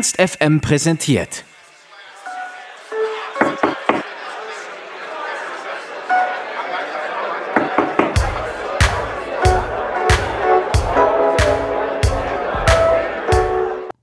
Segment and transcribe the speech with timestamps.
[0.00, 1.44] Ernst FM präsentiert.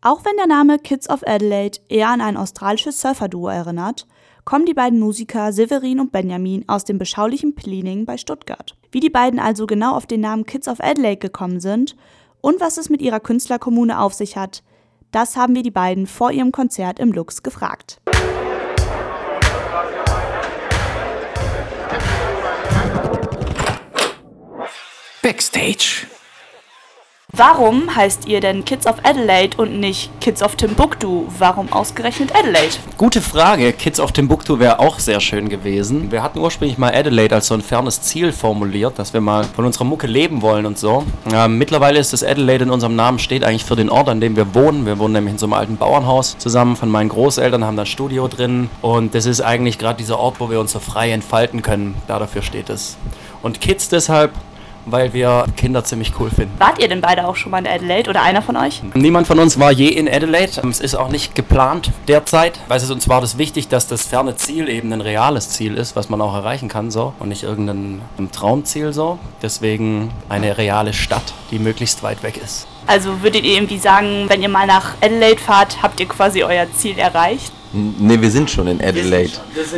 [0.02, 4.06] Auch wenn der Name Kids of Adelaide eher an ein australisches Surferduo erinnert,
[4.46, 8.78] kommen die beiden Musiker Severin und Benjamin aus dem beschaulichen Pliening bei Stuttgart.
[8.92, 11.96] Wie die beiden also genau auf den Namen Kids of Adelaide gekommen sind
[12.42, 14.62] und was es mit ihrer Künstlerkommune auf sich hat,
[15.12, 18.00] das haben wir die beiden vor ihrem Konzert im Lux gefragt.
[25.22, 26.08] Backstage.
[27.38, 31.26] Warum heißt ihr denn Kids of Adelaide und nicht Kids of Timbuktu?
[31.38, 32.74] Warum ausgerechnet Adelaide?
[32.98, 33.74] Gute Frage.
[33.74, 36.12] Kids of Timbuktu wäre auch sehr schön gewesen.
[36.12, 39.66] Wir hatten ursprünglich mal Adelaide als so ein fernes Ziel formuliert, dass wir mal von
[39.66, 41.04] unserer Mucke leben wollen und so.
[41.32, 44.36] Ähm, mittlerweile ist das Adelaide in unserem Namen steht eigentlich für den Ort, an dem
[44.36, 44.88] wir wohnen.
[44.88, 47.86] Wir wohnen nämlich in so einem alten Bauernhaus zusammen von meinen Großeltern, haben da ein
[47.86, 51.62] Studio drin und das ist eigentlich gerade dieser Ort, wo wir uns so frei entfalten
[51.62, 51.94] können.
[52.08, 52.98] Da dafür steht es.
[53.44, 54.32] Und Kids deshalb,
[54.90, 56.54] weil wir Kinder ziemlich cool finden.
[56.60, 58.82] Wart ihr denn beide auch schon mal in Adelaide oder einer von euch?
[58.94, 60.62] Niemand von uns war je in Adelaide.
[60.70, 64.36] Es ist auch nicht geplant derzeit, weil es uns war das wichtig, dass das ferne
[64.36, 68.02] Ziel eben ein reales Ziel ist, was man auch erreichen kann so und nicht irgendein
[68.32, 69.20] Traumziel so.
[69.42, 72.68] Deswegen eine reale Stadt, die möglichst weit weg ist.
[72.88, 76.66] Also würdet ihr irgendwie sagen, wenn ihr mal nach Adelaide fahrt, habt ihr quasi euer
[76.74, 77.52] Ziel erreicht?
[77.74, 79.34] Ne, wir sind schon in Adelaide.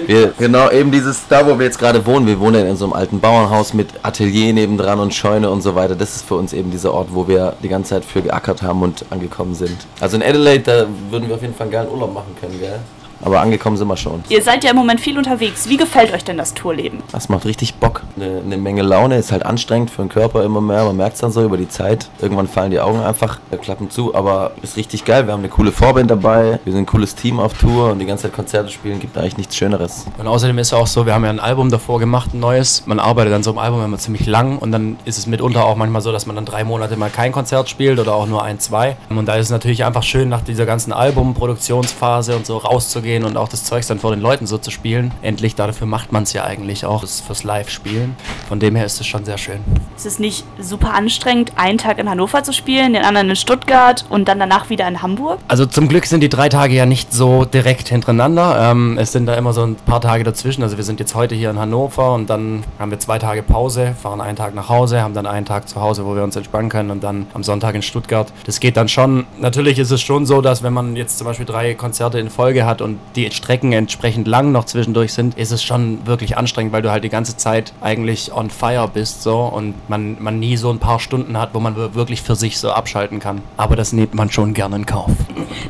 [0.05, 2.93] Wir, genau, eben dieses, da wo wir jetzt gerade wohnen, wir wohnen in so einem
[2.93, 5.95] alten Bauernhaus mit Atelier nebendran und Scheune und so weiter.
[5.95, 8.83] Das ist für uns eben dieser Ort, wo wir die ganze Zeit für geackert haben
[8.83, 9.75] und angekommen sind.
[9.99, 12.79] Also in Adelaide, da würden wir auf jeden Fall einen geilen Urlaub machen können, gell?
[13.21, 14.23] Aber angekommen sind wir schon.
[14.29, 15.67] Ihr seid ja im Moment viel unterwegs.
[15.67, 17.03] Wie gefällt euch denn das Tourleben?
[17.11, 18.03] Das macht richtig Bock.
[18.15, 20.85] Eine, eine Menge Laune, ist halt anstrengend für den Körper immer mehr.
[20.85, 22.09] Man merkt es dann so über die Zeit.
[22.21, 25.25] Irgendwann fallen die Augen einfach, äh, klappen zu, aber ist richtig geil.
[25.25, 28.05] Wir haben eine coole Vorband dabei, wir sind ein cooles Team auf Tour und die
[28.05, 30.05] ganze Zeit Konzerte spielen, gibt eigentlich nichts Schöneres.
[30.17, 32.83] Und außerdem ist es auch so, wir haben ja ein Album davor gemacht, ein neues.
[32.85, 35.75] Man arbeitet an so einem Album immer ziemlich lang und dann ist es mitunter auch
[35.75, 38.59] manchmal so, dass man dann drei Monate mal kein Konzert spielt oder auch nur ein,
[38.59, 38.97] zwei.
[39.09, 43.37] Und da ist es natürlich einfach schön, nach dieser ganzen Albumproduktionsphase und so rauszugehen und
[43.37, 45.11] auch das Zeug dann vor den Leuten so zu spielen.
[45.21, 48.15] Endlich, dafür macht man es ja eigentlich auch, das fürs Live-Spielen.
[48.47, 49.59] Von dem her ist es schon sehr schön.
[49.97, 54.05] Es ist nicht super anstrengend, einen Tag in Hannover zu spielen, den anderen in Stuttgart
[54.09, 55.39] und dann danach wieder in Hamburg?
[55.47, 58.71] Also zum Glück sind die drei Tage ja nicht so direkt hintereinander.
[58.71, 60.63] Ähm, es sind da immer so ein paar Tage dazwischen.
[60.63, 63.95] Also wir sind jetzt heute hier in Hannover und dann haben wir zwei Tage Pause,
[64.01, 66.69] fahren einen Tag nach Hause, haben dann einen Tag zu Hause, wo wir uns entspannen
[66.69, 68.31] können und dann am Sonntag in Stuttgart.
[68.45, 69.25] Das geht dann schon.
[69.39, 72.65] Natürlich ist es schon so, dass wenn man jetzt zum Beispiel drei Konzerte in Folge
[72.65, 76.81] hat und die Strecken entsprechend lang noch zwischendurch sind, ist es schon wirklich anstrengend, weil
[76.81, 80.69] du halt die ganze Zeit eigentlich on fire bist so und man, man nie so
[80.69, 83.41] ein paar Stunden hat, wo man wirklich für sich so abschalten kann.
[83.57, 85.11] Aber das nimmt man schon gerne in Kauf.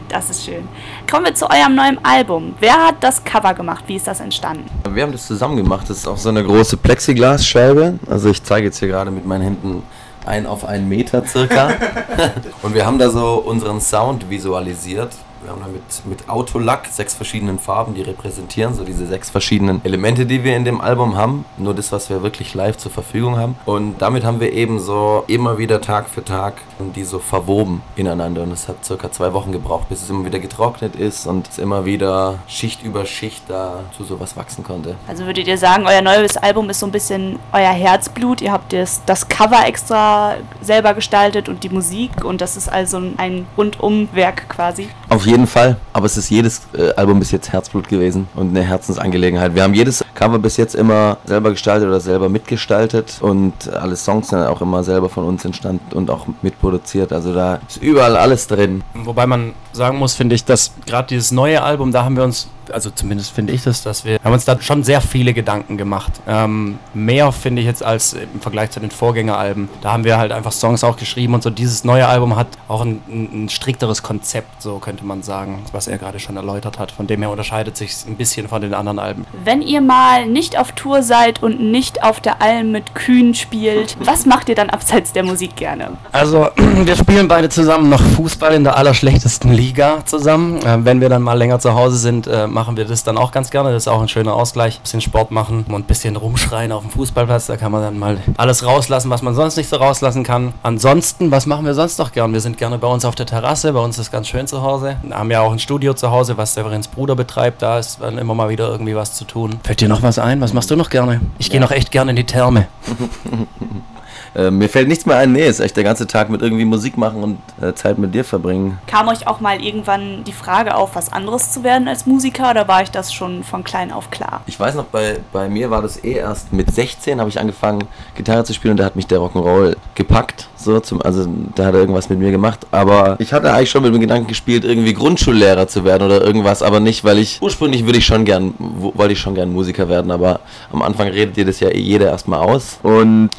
[0.09, 0.67] Das ist schön.
[1.09, 2.55] Kommen wir zu eurem neuen Album.
[2.59, 3.83] Wer hat das Cover gemacht?
[3.87, 4.65] Wie ist das entstanden?
[4.91, 5.89] Wir haben das zusammen gemacht.
[5.89, 7.99] Das ist auch so eine große Plexiglasscheibe.
[8.09, 9.83] Also ich zeige jetzt hier gerade mit meinen Händen
[10.25, 11.73] ein auf einen Meter circa.
[12.61, 15.11] und wir haben da so unseren Sound visualisiert.
[15.41, 19.83] Wir haben da mit, mit Autolack sechs verschiedenen Farben, die repräsentieren so diese sechs verschiedenen
[19.85, 21.45] Elemente, die wir in dem Album haben.
[21.57, 23.55] Nur das, was wir wirklich live zur Verfügung haben.
[23.65, 26.55] Und damit haben wir eben so immer wieder Tag für Tag
[26.95, 28.43] die so verwoben ineinander.
[28.43, 31.57] Und es hat circa zwei Wochen gebraucht, bis es immer wieder getrocknet ist und es
[31.57, 34.95] immer wieder Schicht über Schicht da zu sowas wachsen konnte.
[35.07, 38.41] Also würdet ihr sagen, euer neues Album ist so ein bisschen euer Herzblut?
[38.41, 43.01] Ihr habt das, das Cover extra selber gestaltet und die Musik und das ist also
[43.17, 44.89] ein Rundumwerk quasi?
[45.19, 48.63] Auf jeden Fall, aber es ist jedes äh, Album bis jetzt Herzblut gewesen und eine
[48.63, 49.53] Herzensangelegenheit.
[49.53, 54.29] Wir haben jedes Cover bis jetzt immer selber gestaltet oder selber mitgestaltet und alle Songs
[54.29, 57.11] sind auch immer selber von uns entstanden und auch mitproduziert.
[57.11, 58.81] Also da ist überall alles drin.
[58.93, 62.47] Wobei man sagen muss, finde ich, dass gerade dieses neue Album, da haben wir uns,
[62.71, 66.11] also zumindest finde ich das, dass wir haben uns da schon sehr viele Gedanken gemacht.
[66.27, 69.69] Ähm, mehr finde ich jetzt als im Vergleich zu den Vorgängeralben.
[69.81, 71.49] Da haben wir halt einfach Songs auch geschrieben und so.
[71.49, 75.87] Dieses neue Album hat auch ein, ein, ein strikteres Konzept, so könnte man sagen, was
[75.87, 76.91] er gerade schon erläutert hat.
[76.91, 79.25] Von dem her unterscheidet sich ein bisschen von den anderen Alben.
[79.43, 83.97] Wenn ihr mal nicht auf Tour seid und nicht auf der Alm mit Kühen spielt,
[83.99, 85.91] was macht ihr dann abseits der Musik gerne?
[86.11, 90.57] Also, wir spielen beide zusammen noch Fußball in der allerschlechtesten Liga zusammen.
[90.57, 93.31] Äh, wenn wir dann mal länger zu Hause sind, äh, machen wir das dann auch
[93.31, 93.71] ganz gerne.
[93.71, 94.79] Das ist auch ein schöner Ausgleich.
[94.79, 97.45] Ein bisschen Sport machen und ein bisschen rumschreien auf dem Fußballplatz.
[97.47, 100.53] Da kann man dann mal alles rauslassen, was man sonst nicht so rauslassen kann.
[100.61, 102.33] Ansonsten, was machen wir sonst noch gern?
[102.33, 103.71] Wir sind gerne bei uns auf der Terrasse.
[103.71, 104.97] Bei uns ist ganz schön zu Hause.
[105.03, 107.61] Wir haben ja auch ein Studio zu Hause, was Severins Bruder betreibt.
[107.61, 109.61] Da ist dann immer mal wieder irgendwie was zu tun.
[109.63, 110.41] Fällt dir noch was ein?
[110.41, 111.21] Was machst du noch gerne?
[111.37, 112.67] Ich gehe noch echt gerne in die Therme.
[114.35, 115.31] Äh, mir fällt nichts mehr ein.
[115.31, 118.23] Nee, ist echt der ganze Tag mit irgendwie Musik machen und äh, Zeit mit dir
[118.23, 118.79] verbringen.
[118.87, 122.67] Kam euch auch mal irgendwann die Frage auf, was anderes zu werden als Musiker oder
[122.67, 124.41] war ich das schon von klein auf klar?
[124.45, 127.83] Ich weiß noch, bei, bei mir war das eh erst mit 16 habe ich angefangen,
[128.15, 130.47] Gitarre zu spielen und da hat mich der Rock'n'Roll gepackt.
[130.55, 132.67] So zum, also da hat er irgendwas mit mir gemacht.
[132.71, 136.61] Aber ich hatte eigentlich schon mit dem Gedanken gespielt, irgendwie Grundschullehrer zu werden oder irgendwas,
[136.61, 140.11] aber nicht, weil ich ursprünglich würde ich schon gern, wollte ich schon gern Musiker werden,
[140.11, 140.41] aber
[140.71, 142.79] am Anfang redet dir das ja eh jeder erstmal aus.
[142.83, 143.29] Und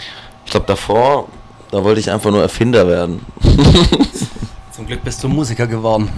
[0.51, 1.29] ich glaube davor,
[1.71, 3.25] da wollte ich einfach nur Erfinder werden.
[4.73, 6.11] Zum Glück bist du Musiker geworden.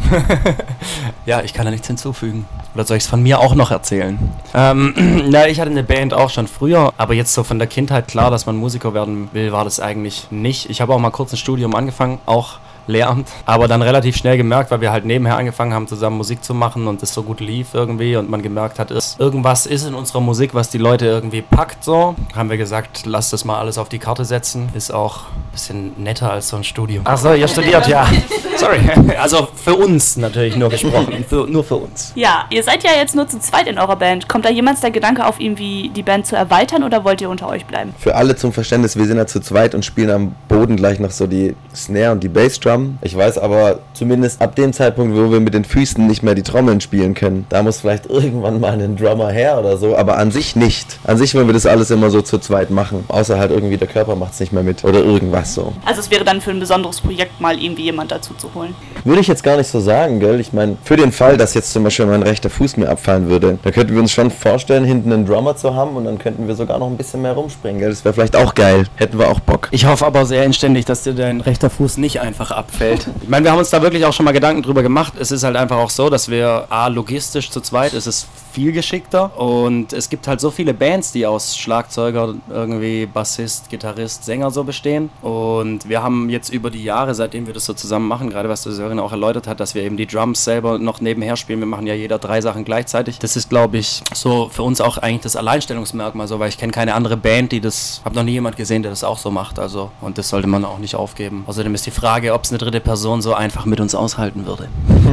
[1.26, 2.46] ja, ich kann da nichts hinzufügen.
[2.74, 4.18] Oder soll ich es von mir auch noch erzählen?
[4.54, 4.94] Ähm,
[5.28, 8.30] na, ich hatte eine Band auch schon früher, aber jetzt so von der Kindheit klar,
[8.30, 10.70] dass man Musiker werden will, war das eigentlich nicht.
[10.70, 12.54] Ich habe auch mal kurz ein Studium angefangen, auch
[12.86, 13.28] Lehramt.
[13.46, 16.86] Aber dann relativ schnell gemerkt, weil wir halt nebenher angefangen haben, zusammen Musik zu machen
[16.86, 20.20] und es so gut lief irgendwie und man gemerkt hat, ist, irgendwas ist in unserer
[20.20, 22.14] Musik, was die Leute irgendwie packt so.
[22.34, 24.68] Haben wir gesagt, lass das mal alles auf die Karte setzen.
[24.74, 27.06] Ist auch ein bisschen netter als so ein Studium.
[27.06, 28.06] Achso, ihr studiert, ja.
[28.56, 28.80] Sorry.
[29.22, 31.24] Also für uns natürlich nur gesprochen.
[31.28, 32.12] Für, nur für uns.
[32.16, 34.28] Ja, ihr seid ja jetzt nur zu zweit in eurer Band.
[34.28, 37.48] Kommt da jemals der Gedanke auf, irgendwie die Band zu erweitern oder wollt ihr unter
[37.48, 37.94] euch bleiben?
[37.98, 41.10] Für alle zum Verständnis, wir sind ja zu zweit und spielen am Boden gleich noch
[41.10, 42.98] so die Snare und die Bassdrum Drum.
[43.02, 46.42] Ich weiß aber zumindest ab dem Zeitpunkt, wo wir mit den Füßen nicht mehr die
[46.42, 50.30] Trommeln spielen können, da muss vielleicht irgendwann mal ein Drummer her oder so, aber an
[50.30, 50.98] sich nicht.
[51.04, 53.88] An sich wollen wir das alles immer so zu zweit machen, außer halt irgendwie der
[53.88, 55.72] Körper macht es nicht mehr mit oder irgendwas so.
[55.84, 58.74] Also es wäre dann für ein besonderes Projekt mal irgendwie jemand dazu zu holen.
[59.04, 60.40] Würde ich jetzt gar nicht so sagen, gell?
[60.40, 63.58] Ich meine, für den Fall, dass jetzt zum Beispiel mein rechter Fuß mir abfallen würde,
[63.62, 66.54] da könnten wir uns schon vorstellen, hinten einen Drummer zu haben und dann könnten wir
[66.54, 67.90] sogar noch ein bisschen mehr rumspringen, gell?
[67.90, 68.84] Das wäre vielleicht auch geil.
[68.96, 69.68] Hätten wir auch Bock.
[69.70, 73.08] Ich hoffe aber sehr inständig, dass dir dein rechter Fuß nicht einfach ab abfällt.
[73.22, 75.14] Ich meine, wir haben uns da wirklich auch schon mal Gedanken drüber gemacht.
[75.18, 78.72] Es ist halt einfach auch so, dass wir A, logistisch zu zweit, ist es viel
[78.72, 84.50] geschickter und es gibt halt so viele Bands, die aus Schlagzeuger, irgendwie Bassist, Gitarrist, Sänger
[84.50, 88.28] so bestehen und wir haben jetzt über die Jahre, seitdem wir das so zusammen machen,
[88.28, 91.36] gerade was der Sören auch erläutert hat, dass wir eben die Drums selber noch nebenher
[91.36, 93.18] spielen, wir machen ja jeder drei Sachen gleichzeitig.
[93.18, 96.72] Das ist, glaube ich, so für uns auch eigentlich das Alleinstellungsmerkmal, so, weil ich kenne
[96.72, 99.58] keine andere Band, die das, habe noch nie jemand gesehen, der das auch so macht,
[99.58, 101.44] also und das sollte man auch nicht aufgeben.
[101.46, 104.68] Außerdem ist die Frage, ob es eine dritte Person so einfach mit uns aushalten würde.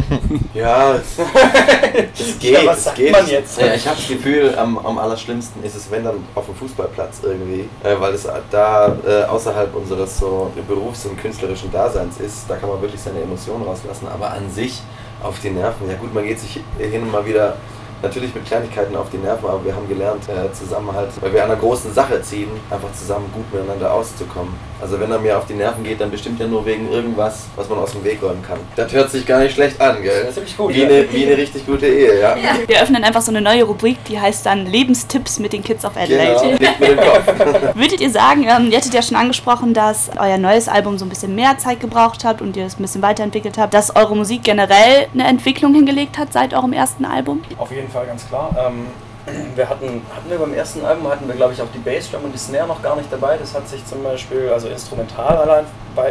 [0.53, 3.59] ja, es, geht, ja, es geht jetzt?
[3.59, 7.21] Ja, ich habe das Gefühl, am, am allerschlimmsten ist es, wenn dann auf dem Fußballplatz
[7.23, 12.57] irgendwie, äh, weil es da äh, außerhalb unseres so Berufs- und künstlerischen Daseins ist, da
[12.57, 14.81] kann man wirklich seine Emotionen rauslassen, aber an sich
[15.23, 17.55] auf die Nerven, ja gut, man geht sich hin und mal wieder
[18.01, 21.43] natürlich mit Kleinigkeiten auf die Nerven, aber wir haben gelernt, äh, zusammen halt, weil wir
[21.43, 24.53] an einer großen Sache ziehen, einfach zusammen gut miteinander auszukommen.
[24.81, 27.67] Also wenn er mir auf die Nerven geht, dann bestimmt ja nur wegen irgendwas, was
[27.67, 28.59] man aus dem Weg räumen kann.
[28.77, 30.21] Das hört sich gar nicht schlecht an, gell?
[30.21, 30.73] Das ist ziemlich gut.
[30.73, 30.87] Wie, ja.
[30.87, 32.37] eine, wie eine richtig gute Ehe, ja?
[32.37, 32.55] ja.
[32.65, 35.97] Wir öffnen einfach so eine neue Rubrik, die heißt dann Lebenstipps mit den Kids of
[35.97, 36.57] Adelaide.
[36.57, 37.75] Genau, mit dem Kopf.
[37.75, 41.09] Würdet ihr sagen, ähm, ihr hattet ja schon angesprochen, dass euer neues Album so ein
[41.09, 44.43] bisschen mehr Zeit gebraucht hat und ihr es ein bisschen weiterentwickelt habt, dass eure Musik
[44.43, 47.41] generell eine Entwicklung hingelegt hat seit eurem ersten Album?
[47.57, 48.55] Auf jeden Fall, ganz klar.
[48.57, 48.87] Ähm
[49.55, 52.33] wir hatten, hatten wir beim ersten Album, hatten wir glaube ich auch die Bassdrum und
[52.33, 53.37] die Snare noch gar nicht dabei.
[53.37, 55.65] Das hat sich zum Beispiel, also instrumental allein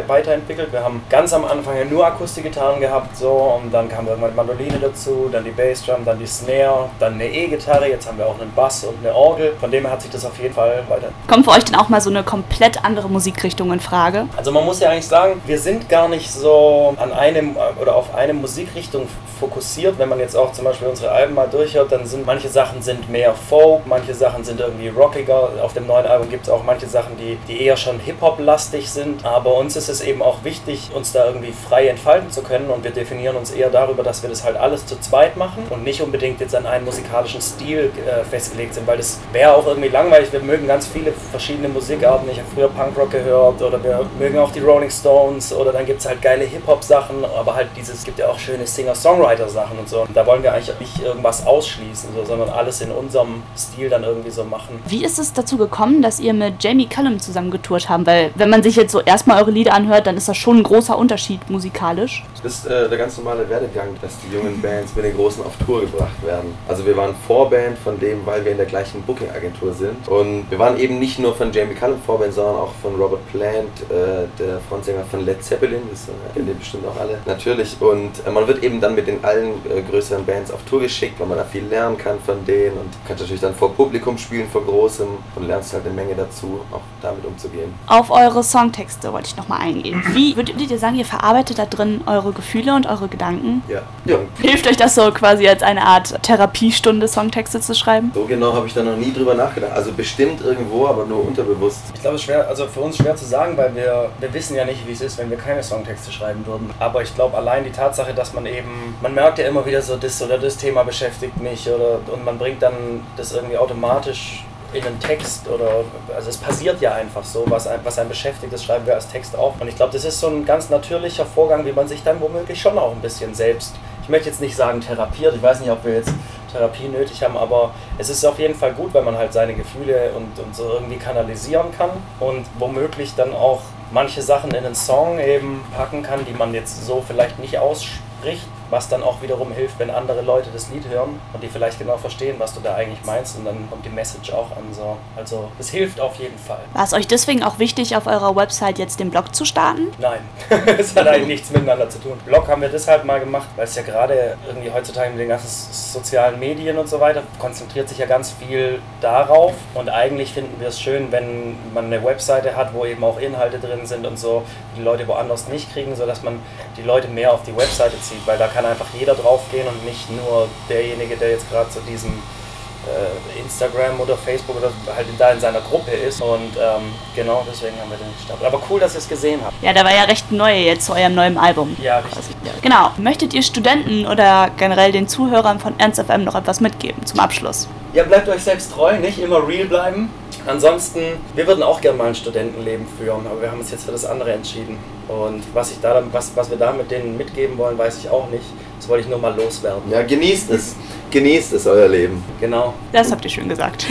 [0.07, 0.71] weiterentwickelt.
[0.71, 4.35] Wir haben ganz am Anfang ja nur Akustikgitarren gehabt, so, und dann kam irgendwann die
[4.35, 8.39] Mandoline dazu, dann die Bassdrum, dann die Snare, dann eine E-Gitarre, jetzt haben wir auch
[8.39, 9.53] einen Bass und eine Orgel.
[9.59, 11.09] Von dem her hat sich das auf jeden Fall weiter.
[11.27, 14.27] Kommt für euch denn auch mal so eine komplett andere Musikrichtung in Frage?
[14.37, 18.13] Also man muss ja eigentlich sagen, wir sind gar nicht so an einem oder auf
[18.13, 19.07] eine Musikrichtung
[19.39, 19.97] fokussiert.
[19.97, 22.98] Wenn man jetzt auch zum Beispiel unsere Alben mal durchhört, dann sind manche Sachen sind
[23.07, 25.51] mehr Folk, manche Sachen sind irgendwie rockiger.
[25.61, 29.23] Auf dem neuen Album gibt es auch manche Sachen, die, die eher schon Hip-Hop-lastig sind.
[29.25, 32.83] Aber uns ist es eben auch wichtig, uns da irgendwie frei entfalten zu können und
[32.83, 36.01] wir definieren uns eher darüber, dass wir das halt alles zu zweit machen und nicht
[36.01, 40.31] unbedingt jetzt an einen musikalischen Stil äh, festgelegt sind, weil das wäre auch irgendwie langweilig.
[40.31, 42.29] Wir mögen ganz viele verschiedene Musikarten.
[42.29, 45.99] Ich habe früher Punkrock gehört oder wir mögen auch die Rolling Stones oder dann gibt
[45.99, 50.01] es halt geile Hip-Hop-Sachen, aber halt dieses, es gibt ja auch schöne Singer-Songwriter-Sachen und so.
[50.01, 54.03] Und da wollen wir eigentlich nicht irgendwas ausschließen, so, sondern alles in unserem Stil dann
[54.03, 54.79] irgendwie so machen.
[54.87, 58.05] Wie ist es dazu gekommen, dass ihr mit Jamie Cullum zusammen getourt habt?
[58.05, 60.63] Weil wenn man sich jetzt so erstmal eure Lieder anhört, dann ist das schon ein
[60.63, 62.23] großer Unterschied musikalisch.
[62.43, 65.53] Das ist äh, der ganz normale Werdegang, dass die jungen Bands mit den Großen auf
[65.65, 66.53] Tour gebracht werden.
[66.67, 70.07] Also wir waren Vorband von dem, weil wir in der gleichen Booking-Agentur sind.
[70.07, 73.81] Und wir waren eben nicht nur von Jamie Cullum Vorband, sondern auch von Robert Plant,
[73.89, 77.19] äh, der Frontsänger von Led Zeppelin, das äh, kennen ihr bestimmt auch alle.
[77.25, 77.75] Natürlich.
[77.79, 81.19] Und äh, man wird eben dann mit den allen äh, größeren Bands auf Tour geschickt,
[81.19, 84.49] weil man da viel lernen kann von denen und kannst natürlich dann vor Publikum spielen,
[84.49, 87.73] vor großem und lernst halt eine Menge dazu, auch damit umzugehen.
[87.87, 90.03] Auf eure Songtexte wollte ich nochmal eingehen.
[90.13, 93.63] Wie würdet ihr sagen, ihr verarbeitet da drin eure Gefühle und eure Gedanken?
[93.67, 93.81] Ja.
[94.05, 94.17] ja.
[94.41, 98.11] Hilft euch das so quasi als eine Art Therapiestunde, Songtexte zu schreiben?
[98.13, 99.73] So genau habe ich da noch nie drüber nachgedacht.
[99.73, 101.81] Also bestimmt irgendwo, aber nur unterbewusst.
[101.93, 104.55] Ich glaube, es ist schwer, also für uns schwer zu sagen, weil wir, wir wissen
[104.55, 106.69] ja nicht, wie es ist, wenn wir keine Songtexte schreiben würden.
[106.79, 109.95] Aber ich glaube, allein die Tatsache, dass man eben, man merkt ja immer wieder so,
[109.95, 114.85] das oder das Thema beschäftigt mich oder und man bringt dann das irgendwie automatisch in
[114.85, 115.83] einen Text oder
[116.15, 119.07] also es passiert ja einfach so, was, ein, was einen beschäftigt, das schreiben wir als
[119.07, 119.55] Text auch.
[119.59, 122.61] Und ich glaube, das ist so ein ganz natürlicher Vorgang, wie man sich dann womöglich
[122.61, 123.73] schon auch ein bisschen selbst,
[124.03, 126.11] ich möchte jetzt nicht sagen therapiert, ich weiß nicht, ob wir jetzt
[126.51, 130.11] Therapie nötig haben, aber es ist auf jeden Fall gut, wenn man halt seine Gefühle
[130.15, 133.61] und, und so irgendwie kanalisieren kann und womöglich dann auch
[133.91, 138.47] manche Sachen in einen Song eben packen kann, die man jetzt so vielleicht nicht ausspricht,
[138.69, 141.97] was dann auch wiederum hilft, wenn andere Leute das Lied hören und die vielleicht genau
[141.97, 144.63] verstehen, was du da eigentlich meinst und dann kommt die Message auch an.
[144.71, 144.97] So.
[145.15, 146.59] Also es hilft auf jeden Fall.
[146.73, 149.87] War es euch deswegen auch wichtig, auf eurer Website jetzt den Blog zu starten?
[149.97, 150.19] Nein,
[150.77, 152.17] es hat eigentlich nichts miteinander zu tun.
[152.25, 155.47] Blog haben wir deshalb mal gemacht, weil es ja gerade irgendwie heutzutage mit den ganzen
[155.71, 160.67] sozialen Medien und so weiter konzentriert sich ja ganz viel darauf und eigentlich finden wir
[160.67, 164.43] es schön, wenn man eine Webseite hat, wo eben auch Inhalte drin sind und so,
[164.77, 166.39] die Leute woanders nicht kriegen, sodass man
[166.77, 169.85] die Leute mehr auf die Webseite zieht, weil da kann kann einfach jeder draufgehen und
[169.85, 175.31] nicht nur derjenige, der jetzt gerade zu diesem äh, Instagram oder Facebook oder halt da
[175.31, 176.21] in seiner Gruppe ist.
[176.21, 178.45] Und ähm, genau deswegen haben wir den gestartet.
[178.45, 179.53] Aber cool, dass ihr es gesehen habt.
[179.61, 181.77] Ja, der war ja recht neu jetzt zu eurem neuen Album.
[181.81, 182.17] Ja, richtig.
[182.17, 182.51] Also, ja.
[182.61, 182.91] Genau.
[182.97, 187.69] Möchtet ihr Studenten oder generell den Zuhörern von Ernst FM noch etwas mitgeben zum Abschluss?
[187.93, 190.09] Ja, bleibt euch selbst treu, nicht immer real bleiben.
[190.49, 190.99] Ansonsten,
[191.35, 194.03] wir würden auch gerne mal ein Studentenleben führen, aber wir haben uns jetzt für das
[194.03, 194.77] andere entschieden.
[195.07, 198.29] Und was, ich da, was, was wir da mit denen mitgeben wollen, weiß ich auch
[198.31, 198.45] nicht.
[198.77, 199.91] Das wollte ich nur mal loswerden.
[199.91, 200.75] Ja, genießt es.
[201.11, 202.23] Genießt es, euer Leben.
[202.39, 202.73] Genau.
[202.91, 203.85] Das habt ihr schön gesagt.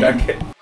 [0.00, 0.34] Danke.